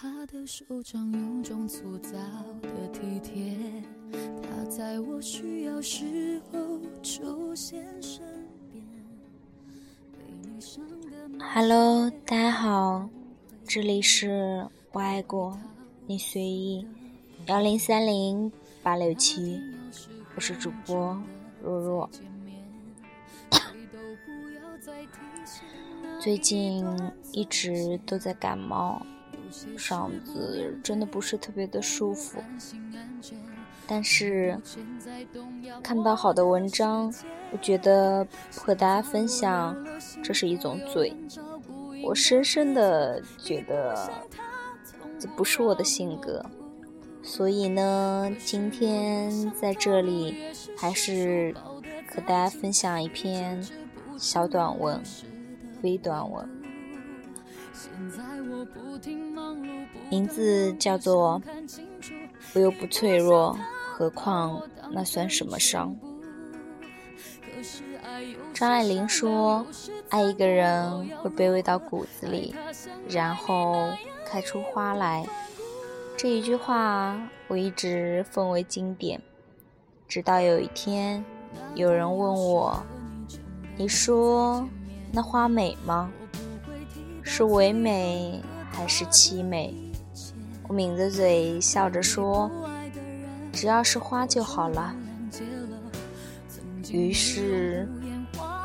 [0.00, 2.12] 他的手掌有种粗糙
[2.62, 3.56] 的体贴，
[4.40, 8.22] 他在我需要时候出现身
[8.70, 8.84] 边。
[11.40, 13.10] Hello，大家好，
[13.64, 15.58] 这里是我爱过
[16.06, 16.86] 你随意
[17.46, 18.52] 幺零三零
[18.84, 19.60] 八六七，
[20.36, 21.20] 我是主播
[21.60, 22.08] 若若。
[26.22, 26.86] 最近
[27.32, 29.04] 一直都在感冒。
[29.76, 32.42] 嗓子真的不是特别的舒服，
[33.86, 34.58] 但是
[35.82, 37.12] 看到好的文章，
[37.50, 38.26] 我觉得
[38.56, 39.76] 和大家分享，
[40.22, 41.14] 这是一种罪。
[42.04, 44.10] 我深深的觉得
[45.18, 46.44] 这不是我的性格，
[47.22, 50.36] 所以呢，今天在这里
[50.76, 51.54] 还是
[52.08, 53.62] 和大家分享一篇
[54.16, 55.02] 小短文，
[55.82, 56.48] 微短文。
[60.10, 61.40] 名字叫做
[62.54, 63.58] “我又不脆弱，
[63.92, 65.94] 何况那算什么伤？”
[68.54, 69.64] 张爱玲说
[70.10, 72.54] ：“爱一个人会卑微到骨子里，
[73.08, 73.90] 然后
[74.26, 75.26] 开出花来。”
[76.16, 79.20] 这一句话我一直奉为经典，
[80.08, 81.24] 直到有一天，
[81.76, 82.82] 有人问我
[83.78, 84.66] ：“你说
[85.12, 86.10] 那花美吗？”
[87.30, 89.74] 是唯美还是凄美？
[90.66, 92.50] 我抿着嘴笑着说
[93.52, 94.96] ：“只要是花就好了。”
[96.90, 97.86] 于是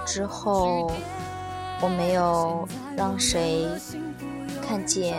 [0.06, 0.90] 之后
[1.82, 3.68] 我没有让谁
[4.66, 5.18] 看见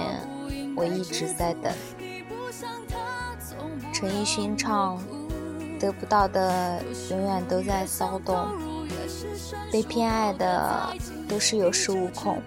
[0.74, 1.70] 我一直在等。
[3.92, 4.98] 陈奕迅唱
[5.78, 8.48] ：“得不到的永远都在骚动，
[9.70, 10.96] 被偏爱的
[11.28, 12.40] 都是有恃无恐。”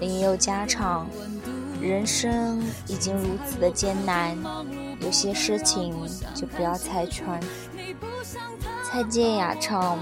[0.00, 1.08] 林宥嘉唱
[1.80, 4.36] ：“人生已经如此的艰难，
[5.00, 5.94] 有些事情
[6.34, 7.40] 就不要拆穿。”
[8.84, 9.98] 蔡健雅唱：“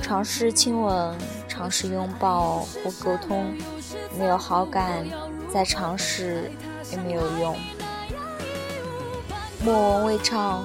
[0.00, 1.12] 尝试亲吻，
[1.48, 3.52] 尝试拥抱或沟通，
[4.18, 5.04] 没有好感，
[5.52, 6.50] 再尝试
[6.92, 7.56] 也没有用。”
[9.64, 10.64] 莫文蔚唱：“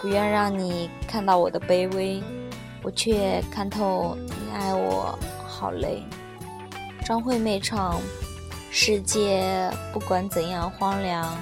[0.00, 2.22] 不愿让你看到我的卑微，
[2.82, 5.18] 我却看透你爱我，
[5.48, 6.04] 好累。”
[7.06, 8.00] 张惠妹唱
[8.72, 11.38] ：“世界不管怎样荒凉，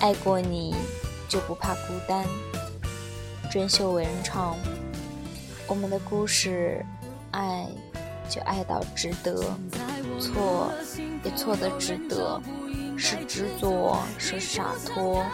[0.00, 0.76] 爱过你
[1.26, 2.26] 就不怕孤单。”
[3.50, 4.54] 郑秀文唱
[5.66, 6.84] ：“我们的故事，
[7.30, 7.66] 爱
[8.28, 9.42] 就爱到值得，
[10.20, 10.70] 错
[11.24, 12.38] 也错的值得，
[12.98, 15.24] 是执着是洒脱，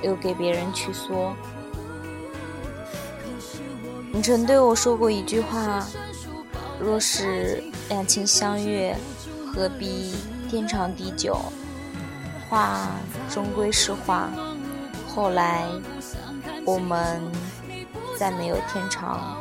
[0.00, 1.36] 留给别人去说。”
[4.10, 5.86] 你曾对我说过一句话
[6.80, 8.96] ：“若是两情相悦。”
[9.58, 10.14] 何必
[10.48, 11.36] 天长地久？
[12.48, 12.90] 话
[13.28, 14.30] 终归是话。
[15.08, 15.66] 后来，
[16.64, 17.20] 我们
[18.16, 19.36] 再没有天长，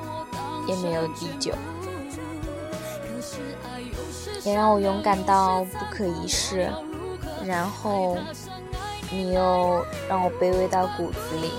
[0.68, 1.54] 也没有地久，
[4.44, 6.68] 也让我勇敢到不可一世。
[7.46, 8.18] 然后，
[9.12, 11.52] 你又让我卑微到骨子里。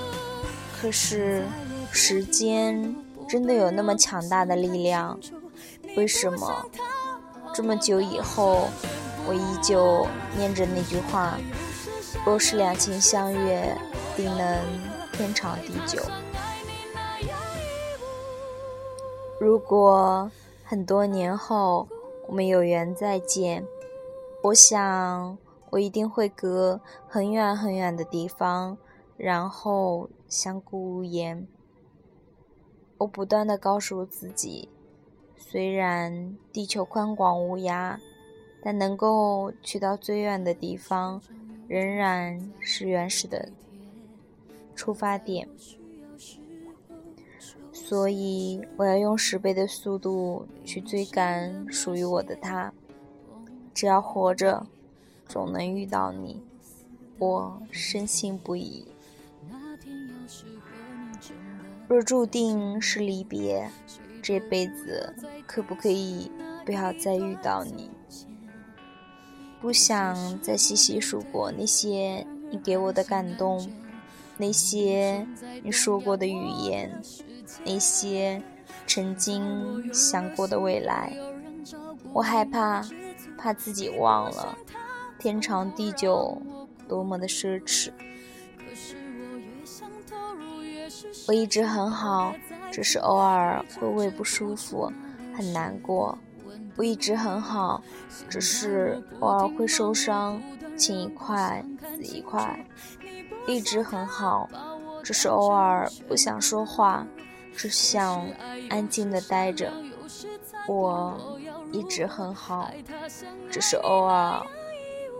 [0.82, 1.44] 可是，
[1.92, 2.96] 时间
[3.28, 5.16] 真的有那么强大的力量？
[5.96, 6.66] 为什么？
[7.58, 8.68] 这么久以后，
[9.26, 11.36] 我依旧念着那句话
[12.24, 13.76] ：“若是两情相悦，
[14.16, 14.64] 定能
[15.10, 16.00] 天长地久。”
[19.40, 20.30] 如果
[20.62, 21.88] 很多年后
[22.28, 23.66] 我们有缘再见，
[24.44, 25.36] 我想
[25.70, 28.78] 我一定会隔很远很远的地方，
[29.16, 31.48] 然后相顾无言。
[32.98, 34.68] 我不断的告诉自己。
[35.38, 37.96] 虽然地球宽广无涯，
[38.60, 41.22] 但能够去到最远的地方，
[41.66, 43.48] 仍然是原始的
[44.74, 45.48] 出发点。
[47.72, 52.70] 所以，我要用十倍的速度去追赶属于我的他。
[53.72, 54.66] 只要活着，
[55.26, 56.42] 总能遇到你，
[57.18, 58.84] 我深信不疑。
[61.86, 63.70] 若注定是离别。
[64.22, 65.14] 这辈子
[65.46, 66.30] 可不可以
[66.64, 67.90] 不要再遇到你？
[69.60, 73.68] 不想再细细数过那些你给我的感动，
[74.36, 75.26] 那些
[75.62, 77.02] 你说过的语言，
[77.64, 78.40] 那些
[78.86, 81.12] 曾经想过的未来。
[82.12, 82.86] 我害怕，
[83.36, 84.56] 怕自己忘了，
[85.18, 86.40] 天长地久
[86.86, 87.90] 多么的奢侈。
[91.26, 92.34] 我一直很好。
[92.78, 94.88] 只是偶尔会胃不舒服，
[95.36, 96.16] 很难过。
[96.76, 97.82] 我一直很好，
[98.28, 100.40] 只是偶尔会受伤，
[100.76, 102.64] 青一块紫一块，
[103.48, 104.48] 一直很好，
[105.02, 107.04] 只是偶尔不想说话，
[107.52, 108.24] 只想
[108.70, 109.72] 安静的待着。
[110.68, 111.36] 我
[111.72, 112.70] 一直很好，
[113.50, 114.40] 只是偶尔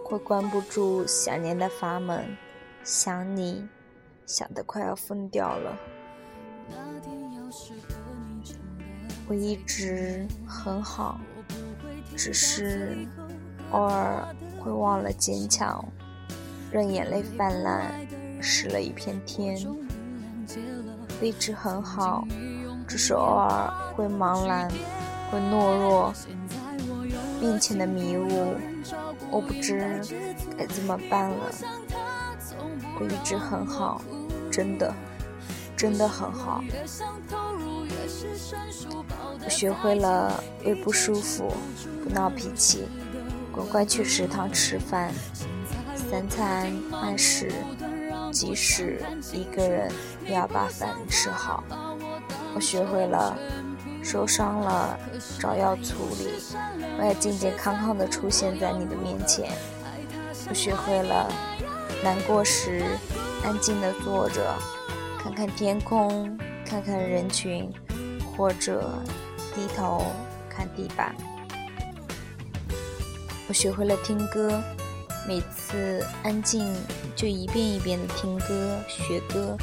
[0.05, 2.25] 会关不住想念的阀门，
[2.85, 3.67] 想你，
[4.27, 5.77] 想得快要疯掉了。
[9.29, 11.21] 我一直很好，
[12.17, 13.07] 只是
[13.71, 14.27] 偶尔
[14.59, 15.85] 会忘了坚强，
[16.71, 17.93] 任眼泪泛滥，
[18.41, 19.59] 湿了一片天。
[21.21, 22.27] 我一直很好，
[22.87, 24.71] 只是偶尔会茫然，
[25.31, 26.15] 会懦弱，
[27.41, 28.55] 面前的迷雾，
[29.31, 30.01] 我不知
[30.57, 31.53] 该怎么办了。
[32.99, 34.01] 我一直很好，
[34.51, 34.95] 真的，
[35.79, 36.63] 真的很好。
[39.45, 41.55] 我学会了胃不舒服
[42.03, 42.89] 不闹脾气，
[43.53, 45.15] 乖乖去食堂吃饭，
[46.11, 47.53] 三餐按时，
[48.33, 49.01] 即使
[49.33, 49.91] 一个人
[50.27, 51.63] 也要把饭吃好。
[52.55, 53.39] 我学会了
[54.03, 54.99] 受伤了
[55.39, 56.29] 找药处理，
[56.99, 59.53] 我也健健康康的出现在你的面前。
[60.49, 61.31] 我学会了
[62.03, 62.83] 难过时
[63.45, 64.55] 安静的坐着，
[65.29, 67.71] 看看天空，看看人群。
[68.35, 69.03] 或者
[69.53, 70.07] 低头
[70.49, 71.13] 看地板。
[73.49, 74.63] 我学会了听歌，
[75.27, 76.73] 每次安静
[77.17, 79.57] 就一遍一遍的听歌学歌。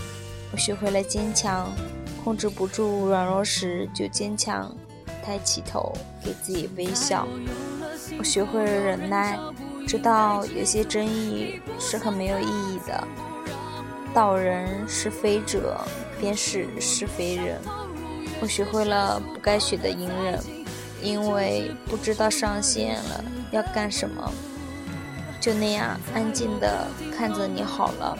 [0.51, 1.71] 我学会了坚强，
[2.21, 4.75] 控制不住软弱时就坚强，
[5.23, 7.25] 抬起头给自己微笑。
[8.19, 9.39] 我学会了忍耐，
[9.87, 13.07] 知道有些争议是很没有意义的。
[14.15, 15.77] 道人是非者，
[16.21, 17.59] 便是是非人。
[18.39, 20.41] 我学会了不该学的隐忍，
[21.01, 24.31] 因为不知道上线了要干什么，
[25.41, 28.17] 就那样安静的看着你好了。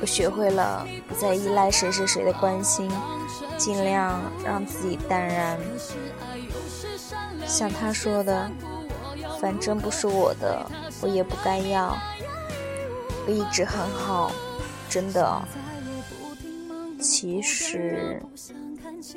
[0.00, 2.88] 我学会了不再依赖谁谁谁的关心，
[3.56, 5.58] 尽量让自己淡然。
[7.44, 8.48] 像他说的，
[9.40, 10.64] 反正不是我的，
[11.00, 11.98] 我也不该要。
[13.28, 14.32] 我一直很好，
[14.88, 15.42] 真的。
[16.98, 18.22] 其实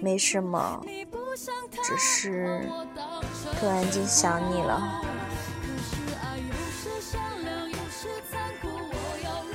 [0.01, 0.85] 没什么，
[1.81, 2.61] 只是
[3.57, 5.01] 突然间想你了。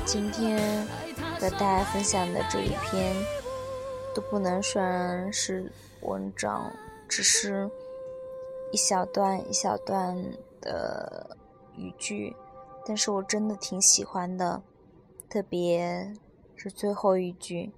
[0.07, 0.87] 今天
[1.39, 3.15] 和大家分享的这一篇
[4.15, 5.71] 都不能算是
[6.01, 6.75] 文章，
[7.07, 7.71] 只是
[8.73, 10.17] 一小段一小段
[10.63, 11.37] 的
[11.77, 12.35] 语句，
[12.89, 14.63] 但是我真的挺喜欢的，
[15.29, 16.15] 特别
[16.55, 17.73] 是最后一句。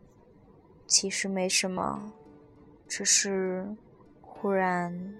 [0.87, 2.13] 其实没什么，
[2.87, 3.75] 只是
[4.21, 5.15] 忽然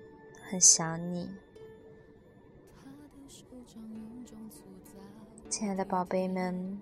[0.49, 1.31] 很想你，
[5.49, 6.79] 亲爱的宝贝们，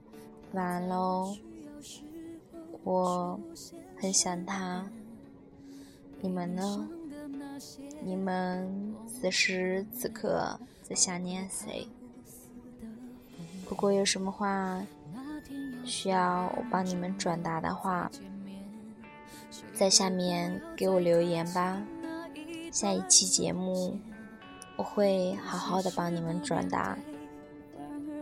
[0.52, 1.36] 晚安喽！
[2.82, 3.40] 我
[3.96, 4.88] 很想他，
[6.20, 6.88] 你们呢？
[8.02, 11.88] 你们此时此刻在想念谁？
[13.68, 14.80] 如果有什么话
[15.84, 18.10] 需要我帮你们转达的话，
[19.74, 21.80] 在下面给我留言吧，
[22.72, 23.98] 下一期节目
[24.76, 26.96] 我会好好的帮你们转达。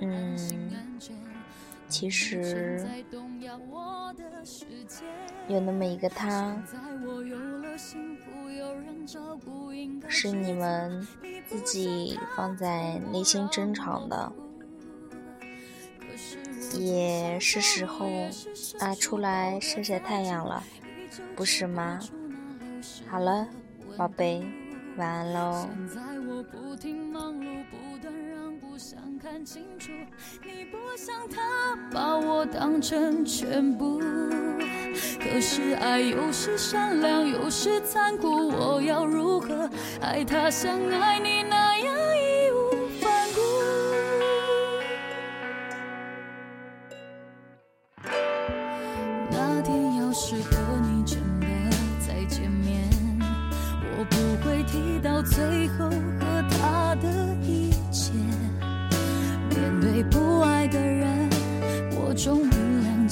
[0.00, 0.36] 嗯，
[1.88, 2.84] 其实
[5.48, 6.56] 有那么一个他，
[10.08, 11.06] 是你们
[11.46, 14.32] 自己放在内心珍藏的，
[16.78, 18.06] 也是时候
[18.78, 20.62] 啊出来晒晒太阳了。
[21.36, 22.00] 不是吗？
[23.10, 23.46] 好了，
[23.96, 24.44] 宝贝，
[24.96, 25.68] 晚安喽。
[29.22, 29.90] 看清楚，
[30.44, 33.98] 你不想他把我当成全部
[35.18, 39.68] 可是爱有时善良，有时残酷，我要如何
[40.02, 42.63] 爱他像爱你那样义无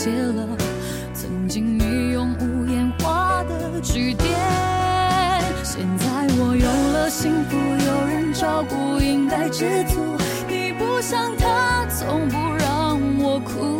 [0.03, 0.49] 解了
[1.15, 4.29] 曾经你用无言画的句点。
[5.63, 10.01] 现在我有了幸福，有人照顾，应该知足。
[10.49, 13.79] 你不像他，从不让我哭。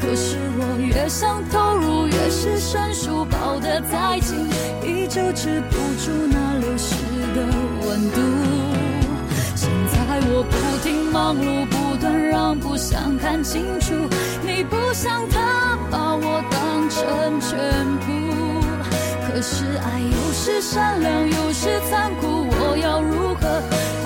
[0.00, 4.50] 可是我越想投入，越是生疏，抱得再紧，
[4.82, 6.76] 依旧止不住那流
[11.24, 13.94] 忙碌，不断让步，想看清楚。
[14.42, 17.56] 你不像他把我当成全
[18.04, 18.12] 部，
[19.26, 23.48] 可是爱有时善良，有时残酷，我要如何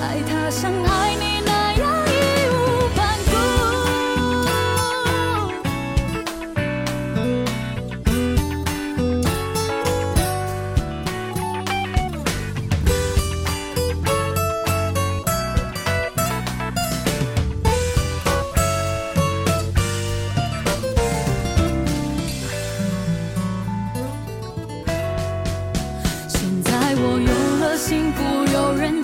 [0.01, 1.28] 爱他像爱你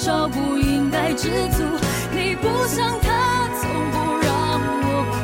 [0.06, 1.64] 少不应该知足，
[2.14, 4.30] 你不像他，从不让
[4.86, 5.18] 我哭。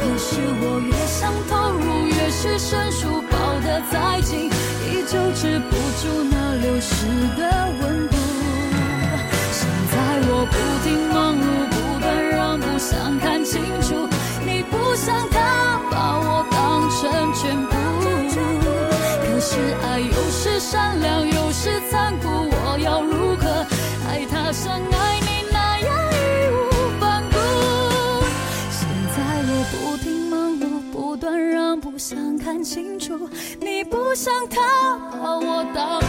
[0.00, 7.06] 可是我越想投入，越是生疏，抱得再紧，依旧止不住那流失
[7.38, 8.16] 的温度。
[9.52, 9.94] 现在
[10.26, 14.08] 我不停忙碌，不断让步，想看清楚，
[14.44, 17.72] 你不像他，把我当成全部。
[19.22, 19.54] 可是
[19.86, 23.66] 爱有时善良，有时残酷，要如何？
[24.06, 26.16] 爱他像爱你那样义
[26.52, 27.36] 无反顾。
[28.70, 33.28] 现在我不停忙碌，不断让步，想看清楚。
[33.60, 34.60] 你不像他
[35.12, 36.03] 把我当。